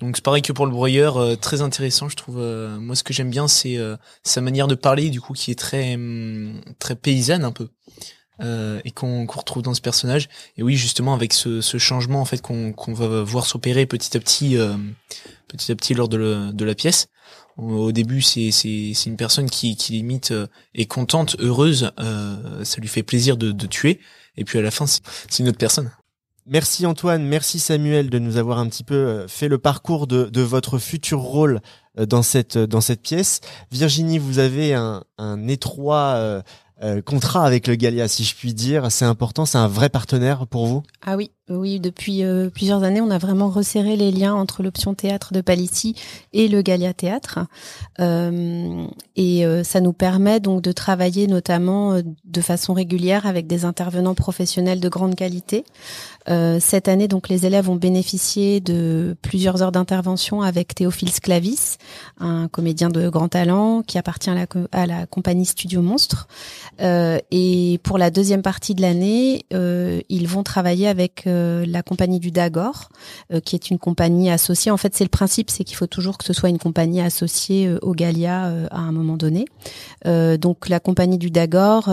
[0.00, 2.38] Donc c'est pareil que pour le broyeur, euh, très intéressant je trouve.
[2.80, 3.78] moi ce que j'aime bien c'est
[4.22, 7.68] sa manière de parler du coup qui est très hum, très paysanne un peu.
[8.40, 10.28] Euh, et qu'on retrouve dans ce personnage.
[10.56, 14.20] Et oui, justement, avec ce, ce changement en fait qu'on va voir s'opérer petit à
[14.20, 14.74] petit, euh,
[15.46, 17.06] petit à petit lors de, le, de la pièce.
[17.56, 18.50] Au, début, c'est
[19.06, 23.52] une personne qui qui limite euh, est contente, heureuse, euh, ça lui fait plaisir de,
[23.52, 24.00] de tuer.
[24.36, 25.90] Et puis à la fin, c'est une autre personne.
[26.46, 30.42] Merci Antoine, merci Samuel de nous avoir un petit peu fait le parcours de, de
[30.42, 31.60] votre futur rôle
[31.96, 33.40] dans cette dans cette pièce.
[33.72, 36.42] Virginie, vous avez un, un étroit
[36.82, 38.90] euh, contrat avec le Galia, si je puis dire.
[38.90, 40.82] C'est important, c'est un vrai partenaire pour vous?
[41.06, 41.80] Ah oui, oui.
[41.80, 45.94] Depuis euh, plusieurs années, on a vraiment resserré les liens entre l'option théâtre de Palissy
[46.32, 47.40] et le Galia Théâtre.
[48.00, 54.14] Euh, et ça nous permet donc de travailler notamment de façon régulière avec des intervenants
[54.14, 55.64] professionnels de grande qualité.
[56.26, 61.78] cette année, donc, les élèves ont bénéficié de plusieurs heures d'intervention avec Théophile Sclavis,
[62.18, 66.28] un comédien de grand talent qui appartient à la, compagnie Studio Monstre.
[66.80, 71.82] Euh, et pour la deuxième partie de l'année, euh, ils vont travailler avec euh, la
[71.82, 72.88] compagnie du Dagor,
[73.44, 74.70] qui est une compagnie associée.
[74.70, 77.72] En fait, c'est le principe, c'est qu'il faut toujours que ce soit une compagnie associée
[77.82, 79.46] au Galia à un moment donné.
[80.04, 81.90] donc la compagnie du Dagor,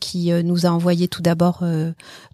[0.00, 1.64] qui nous a envoyé tout d'abord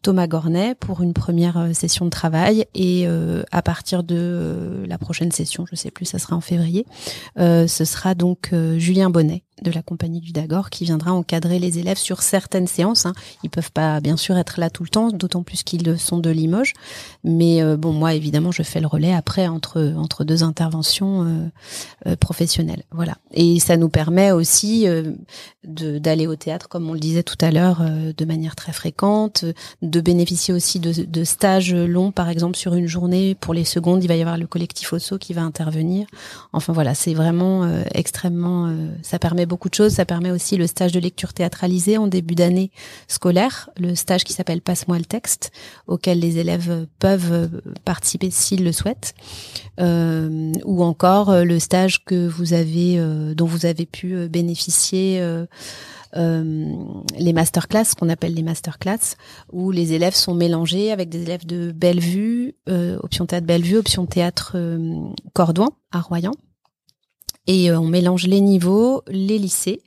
[0.02, 3.06] Thomas Gornet pour une première session de travail, et
[3.50, 6.86] à partir de la prochaine session, je sais plus, ça sera en février,
[7.36, 11.96] ce sera donc Julien Bonnet de la compagnie du Dagor qui viendra encadrer les élèves
[11.96, 13.06] sur certaines séances.
[13.06, 13.14] Hein.
[13.42, 16.28] Ils peuvent pas bien sûr être là tout le temps, d'autant plus qu'ils sont de
[16.28, 16.74] Limoges.
[17.24, 21.48] Mais euh, bon, moi évidemment, je fais le relais après entre entre deux interventions euh,
[22.06, 22.82] euh, professionnelles.
[22.90, 23.16] Voilà.
[23.32, 24.86] Et ça nous permet aussi
[25.64, 27.82] d'aller au théâtre, comme on le disait tout à l'heure,
[28.16, 29.44] de manière très fréquente,
[29.82, 33.34] de bénéficier aussi de, de, stages longs, par exemple sur une journée.
[33.34, 36.06] Pour les secondes, il va y avoir le collectif OSSO qui va intervenir.
[36.52, 38.74] Enfin voilà, c'est vraiment extrêmement.
[39.02, 39.92] ça permet beaucoup de choses.
[39.92, 42.70] Ça permet aussi le stage de lecture théâtralisée en début d'année
[43.08, 45.52] scolaire, le stage qui s'appelle Passe-moi le texte,
[45.86, 47.50] auquel les élèves peuvent
[47.84, 49.14] participer s'ils le souhaitent,
[49.80, 55.20] euh, ou encore euh, le stage que vous avez, euh, dont vous avez pu bénéficier.
[56.16, 56.74] Euh,
[57.18, 59.16] les masterclass, qu'on appelle les masterclass,
[59.52, 64.06] où les élèves sont mélangés avec des élèves de Bellevue, euh, option théâtre Bellevue, option
[64.06, 66.32] théâtre euh, Cordouan à Royan
[67.46, 69.82] et euh, on mélange les niveaux, les lycées.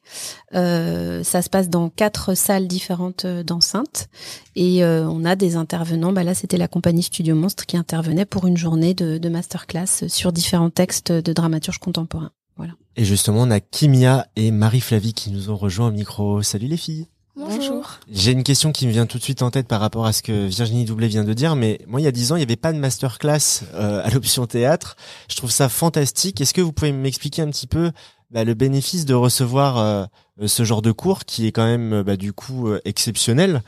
[0.55, 4.09] Euh, ça se passe dans quatre salles différentes euh, d'enceinte
[4.55, 6.11] et on a des intervenants.
[6.11, 10.09] Bah là, c'était la compagnie Studio Monstre qui intervenait pour une journée de, de masterclass
[10.09, 12.31] sur différents textes de dramaturge contemporain.
[12.57, 12.73] Voilà.
[12.97, 16.41] Et justement, on a Kimia et Marie-Flavie qui nous ont rejoint au micro.
[16.41, 17.07] Salut les filles.
[17.35, 17.99] Bonjour.
[18.11, 20.21] J'ai une question qui me vient tout de suite en tête par rapport à ce
[20.21, 22.43] que Virginie Doublé vient de dire, mais moi il y a dix ans il n'y
[22.43, 24.95] avait pas de masterclass euh, à l'option théâtre.
[25.29, 26.41] Je trouve ça fantastique.
[26.41, 27.91] Est-ce que vous pouvez m'expliquer un petit peu
[28.31, 30.05] bah, le bénéfice de recevoir euh,
[30.45, 33.61] ce genre de cours qui est quand même bah, du coup euh, exceptionnel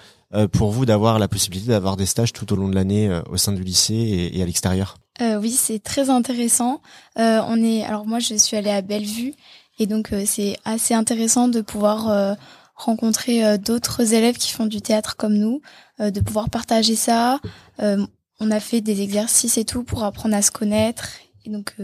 [0.54, 3.52] pour vous d'avoir la possibilité d'avoir des stages tout au long de l'année au sein
[3.52, 4.95] du lycée et, et à l'extérieur?
[5.19, 6.82] Oui, c'est très intéressant.
[7.17, 9.34] on est alors moi je suis allée à Bellevue
[9.78, 12.38] et donc c'est assez intéressant de pouvoir
[12.82, 15.62] rencontrer euh, d'autres élèves qui font du théâtre comme nous,
[16.00, 17.39] euh, de pouvoir partager ça.
[17.82, 18.06] Euh,
[18.39, 21.10] on a fait des exercices et tout pour apprendre à se connaître.
[21.46, 21.76] Et donc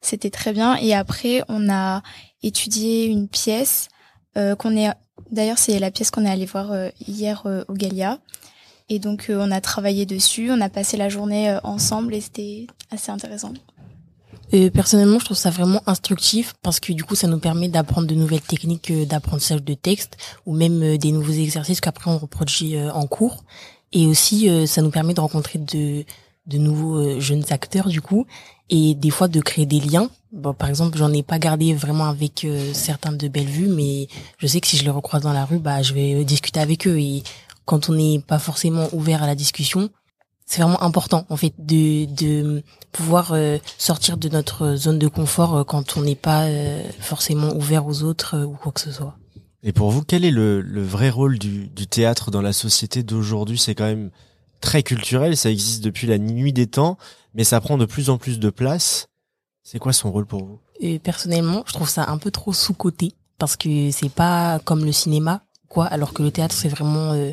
[0.00, 0.76] c'était très bien.
[0.76, 2.02] Et après, on a
[2.44, 3.88] étudié une pièce
[4.34, 4.92] qu'on est
[5.30, 8.18] D'ailleurs, c'est la pièce qu'on est allé voir hier au Galia.
[8.88, 13.10] Et donc, on a travaillé dessus, on a passé la journée ensemble et c'était assez
[13.10, 13.52] intéressant.
[14.54, 18.06] Euh, personnellement, je trouve ça vraiment instructif parce que du coup, ça nous permet d'apprendre
[18.06, 22.18] de nouvelles techniques euh, d'apprentissage de texte ou même euh, des nouveaux exercices qu'après on
[22.18, 23.44] reproduit euh, en cours.
[23.94, 26.06] Et aussi, ça nous permet de rencontrer de,
[26.46, 28.24] de nouveaux jeunes acteurs du coup
[28.70, 30.08] et des fois de créer des liens.
[30.32, 34.62] Bon, par exemple, j'en ai pas gardé vraiment avec certains de Bellevue, mais je sais
[34.62, 36.98] que si je les recroise dans la rue, bah, je vais discuter avec eux.
[36.98, 37.22] Et
[37.66, 39.90] quand on n'est pas forcément ouvert à la discussion,
[40.46, 45.56] c'est vraiment important en fait de, de pouvoir euh, sortir de notre zone de confort
[45.56, 48.92] euh, quand on n'est pas euh, forcément ouvert aux autres euh, ou quoi que ce
[48.92, 49.16] soit.
[49.62, 53.02] Et pour vous, quel est le, le vrai rôle du, du théâtre dans la société
[53.02, 53.58] d'aujourd'hui?
[53.58, 54.10] C'est quand même
[54.60, 56.98] très culturel, ça existe depuis la nuit des temps,
[57.34, 59.06] mais ça prend de plus en plus de place.
[59.62, 60.58] C'est quoi son rôle pour vous?
[60.80, 64.90] Et personnellement, je trouve ça un peu trop sous-coté parce que c'est pas comme le
[64.90, 65.86] cinéma, quoi.
[65.86, 67.32] Alors que le théâtre, c'est vraiment, euh,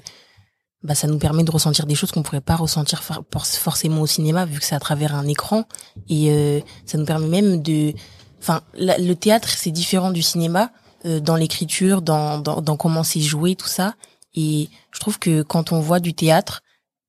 [0.84, 4.02] bah, ça nous permet de ressentir des choses qu'on pourrait pas ressentir for- for- forcément
[4.02, 5.65] au cinéma vu que c'est à travers un écran
[6.08, 7.94] et euh, ça nous permet même de,
[8.42, 10.72] enfin, le théâtre c'est différent du cinéma
[11.06, 13.96] euh, dans l'écriture, dans, dans dans comment c'est joué, tout ça.
[14.36, 16.62] Et je trouve que quand on voit du théâtre,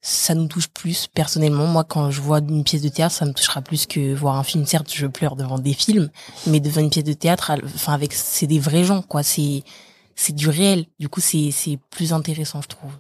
[0.03, 1.67] ça nous touche plus personnellement.
[1.67, 4.43] Moi, quand je vois une pièce de théâtre, ça me touchera plus que voir un
[4.45, 4.65] film.
[4.65, 6.09] Certes, je pleure devant des films,
[6.47, 9.23] mais devant une pièce de théâtre, enfin avec c'est des vrais gens, quoi.
[9.23, 9.63] C'est
[10.17, 10.87] c'est du réel.
[10.99, 12.93] Du coup, c'est c'est plus intéressant, je trouve.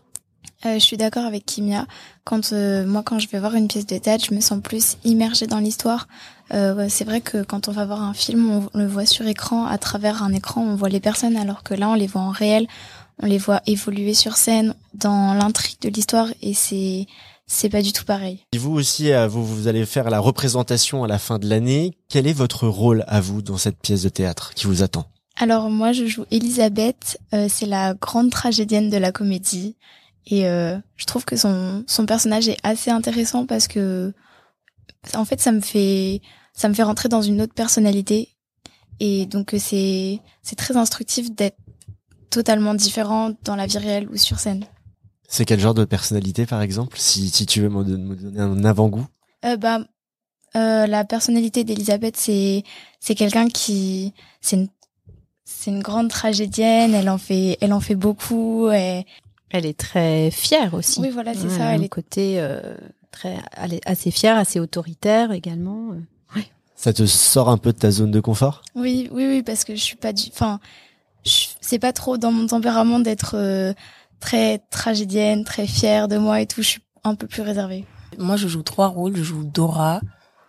[0.66, 1.86] Euh, je suis d'accord avec Kimia.
[2.24, 4.96] Quand euh, moi, quand je vais voir une pièce de théâtre, je me sens plus
[5.04, 6.06] immergée dans l'histoire.
[6.52, 9.66] Euh, c'est vrai que quand on va voir un film, on le voit sur écran,
[9.66, 12.30] à travers un écran, on voit les personnes, alors que là, on les voit en
[12.30, 12.66] réel,
[13.22, 17.06] on les voit évoluer sur scène dans l'intrigue de l'histoire, et c'est
[17.46, 18.38] c'est pas du tout pareil.
[18.52, 21.92] Et vous aussi, euh, vous, vous allez faire la représentation à la fin de l'année.
[22.08, 25.06] Quel est votre rôle à vous dans cette pièce de théâtre qui vous attend?
[25.36, 27.18] Alors moi, je joue Elisabeth.
[27.34, 29.74] euh, c'est la grande tragédienne de la comédie.
[30.30, 34.12] Et euh, je trouve que son, son personnage est assez intéressant parce que
[35.14, 36.20] en fait ça me fait
[36.54, 38.28] ça me fait rentrer dans une autre personnalité
[39.00, 41.56] et donc euh, c'est c'est très instructif d'être
[42.30, 44.64] totalement différent dans la vie réelle ou sur scène.
[45.26, 48.40] C'est quel genre de personnalité, par exemple Si, si tu veux me don- me donner
[48.40, 49.06] un avant-goût?
[49.44, 49.80] Euh, bah
[50.56, 52.62] euh, la personnalité d'Elisabeth c'est
[53.00, 54.68] c'est quelqu'un qui c'est une
[55.44, 59.06] c'est une grande tragédienne, elle en fait elle en fait beaucoup et
[59.50, 61.00] Elle est très fière aussi.
[61.00, 62.74] Oui, voilà, c'est Ouais, ça, Elle a elle un est- côté euh,
[63.10, 65.92] très, elle est assez fière, assez autoritaire également.
[65.92, 66.40] euh.
[66.76, 68.62] Ça te sort un peu de ta zone de confort?
[68.74, 70.60] Oui, oui, oui, parce que je suis pas du, enfin,
[71.26, 73.74] je- c'est pas trop dans mon tempérament d'être euh,
[74.18, 76.62] très tragédienne, très fière de moi et tout.
[76.62, 77.84] Je suis un peu plus réservée.
[78.16, 79.14] Moi, je joue trois rôles.
[79.14, 80.00] Je joue Dora,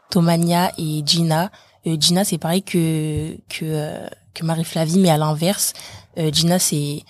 [0.10, 1.52] Tomania et Gina.
[1.86, 5.74] Euh, Gina, c'est pareil que que euh, que Marie-Flavie, mais à l'inverse.
[6.18, 7.04] Euh, Gina, c'est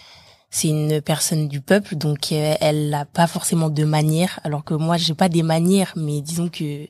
[0.53, 4.73] c'est une personne du peuple, donc euh, elle n'a pas forcément de manières, alors que
[4.73, 6.87] moi, j'ai pas des manières, mais disons que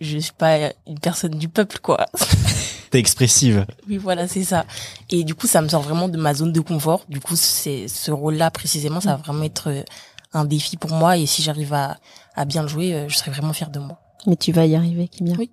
[0.00, 2.06] je suis pas une personne du peuple, quoi.
[2.90, 3.64] T'es expressive.
[3.88, 4.66] Oui, voilà, c'est ça.
[5.08, 7.04] Et du coup, ça me sort vraiment de ma zone de confort.
[7.08, 9.82] Du coup, c'est ce rôle-là précisément, ça va vraiment être euh,
[10.32, 11.16] un défi pour moi.
[11.16, 11.96] Et si j'arrive à,
[12.34, 14.00] à bien le jouer, euh, je serai vraiment fière de moi.
[14.26, 15.36] Mais tu vas y arriver, Kimia.
[15.38, 15.52] Oui.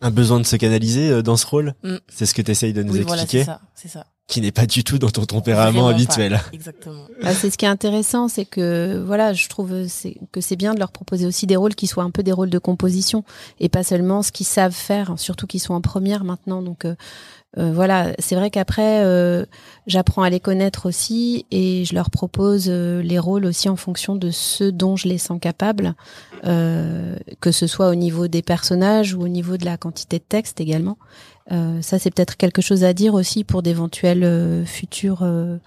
[0.00, 1.74] Un besoin de se canaliser dans ce rôle?
[1.82, 1.96] Mm.
[2.08, 3.44] C'est ce que tu essayes de nous oui, voilà, expliquer?
[3.44, 4.06] c'est ça, c'est ça.
[4.28, 5.94] Qui n'est pas du tout dans ton tempérament Vraiment pas.
[5.94, 6.40] habituel.
[6.52, 7.04] Exactement.
[7.22, 10.74] Ah, c'est ce qui est intéressant, c'est que voilà, je trouve c'est que c'est bien
[10.74, 13.22] de leur proposer aussi des rôles qui soient un peu des rôles de composition
[13.60, 16.60] et pas seulement ce qu'ils savent faire, surtout qu'ils sont en première maintenant.
[16.60, 16.96] Donc euh,
[17.56, 19.46] euh, voilà, c'est vrai qu'après euh,
[19.86, 24.16] j'apprends à les connaître aussi et je leur propose euh, les rôles aussi en fonction
[24.16, 25.94] de ce dont je les sens capables,
[26.44, 30.24] euh, que ce soit au niveau des personnages ou au niveau de la quantité de
[30.28, 30.98] texte également.
[31.52, 35.58] Euh, ça, c'est peut-être quelque chose à dire aussi pour d'éventuels euh, futurs euh,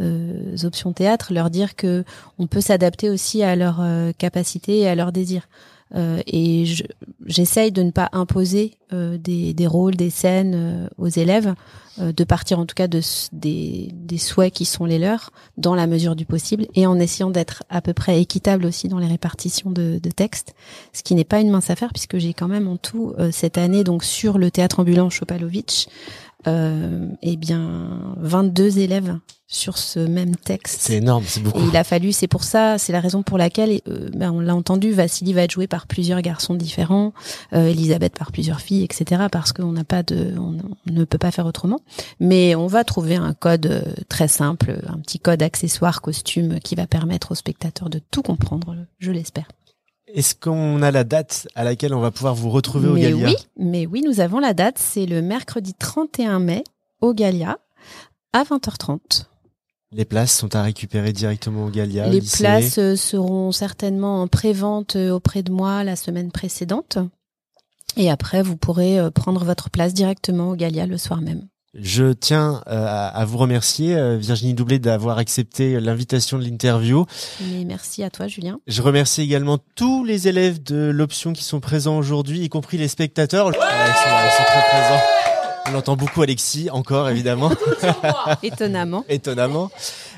[0.00, 2.04] euh, options théâtre, leur dire que
[2.38, 5.48] on peut s'adapter aussi à leurs euh, capacités et à leurs désirs.
[5.94, 6.82] Euh, et je-
[7.26, 11.54] j'essaye de ne pas imposer euh, des, des rôles, des scènes euh, aux élèves,
[11.98, 13.00] de partir en tout cas de,
[13.32, 17.30] des, des souhaits qui sont les leurs, dans la mesure du possible, et en essayant
[17.30, 20.54] d'être à peu près équitable aussi dans les répartitions de, de textes,
[20.92, 23.82] ce qui n'est pas une mince affaire puisque j'ai quand même en tout cette année
[23.82, 25.86] donc sur le théâtre ambulant Chopalovitch,
[26.46, 29.18] euh, eh bien 22 élèves
[29.48, 30.78] sur ce même texte.
[30.80, 31.60] C'est énorme, c'est beaucoup.
[31.60, 34.40] Et il a fallu, c'est pour ça, c'est la raison pour laquelle, euh, ben, on
[34.40, 37.12] l'a entendu, Vassili va être joué par plusieurs garçons différents,
[37.52, 39.26] euh, Elisabeth par plusieurs filles, etc.
[39.30, 40.56] Parce qu'on n'a pas de, on,
[40.88, 41.80] on ne peut pas faire autrement.
[42.18, 46.74] Mais on va trouver un code euh, très simple, un petit code accessoire costume qui
[46.74, 49.46] va permettre aux spectateurs de tout comprendre, je l'espère.
[50.08, 53.26] Est-ce qu'on a la date à laquelle on va pouvoir vous retrouver au mais Galia?
[53.26, 56.64] oui, mais oui, nous avons la date, c'est le mercredi 31 mai
[57.00, 57.58] au Galia
[58.32, 59.24] à 20h30.
[59.92, 62.08] Les places sont à récupérer directement au Galia.
[62.08, 62.38] Les lycée.
[62.38, 66.98] places euh, seront certainement en pré-vente euh, auprès de moi la semaine précédente.
[67.96, 71.46] Et après, vous pourrez euh, prendre votre place directement au Galia le soir même.
[71.78, 77.04] Je tiens euh, à, vous remercier, euh, Virginie Doublé, d'avoir accepté l'invitation de l'interview.
[77.40, 78.60] Mais merci à toi, Julien.
[78.66, 82.88] Je remercie également tous les élèves de l'option qui sont présents aujourd'hui, y compris les
[82.88, 83.46] spectateurs.
[83.46, 85.45] Ouais, ils, sont, ils sont très présents.
[85.70, 87.50] On entend beaucoup Alexis, encore évidemment,
[88.42, 89.04] Étonnamment.
[89.08, 89.70] étonnamment.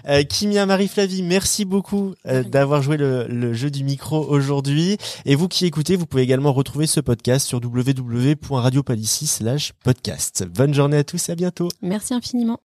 [0.09, 4.99] Euh, Kimia, Marie-Flavie, merci beaucoup euh, d'avoir joué le, le jeu du micro aujourd'hui.
[5.25, 10.45] Et vous qui écoutez, vous pouvez également retrouver ce podcast sur www.radiopalici slash podcast.
[10.55, 11.69] Bonne journée à tous et à bientôt.
[11.83, 12.61] Merci infiniment.